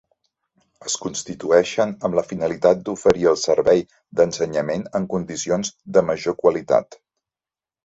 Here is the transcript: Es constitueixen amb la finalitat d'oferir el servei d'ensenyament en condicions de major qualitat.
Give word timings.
Es 0.91 0.93
constitueixen 1.01 1.93
amb 2.09 2.17
la 2.19 2.23
finalitat 2.29 2.81
d'oferir 2.87 3.29
el 3.33 3.39
servei 3.43 3.85
d'ensenyament 4.21 4.89
en 5.01 5.07
condicions 5.15 5.73
de 5.99 6.07
major 6.11 6.41
qualitat. 6.43 7.01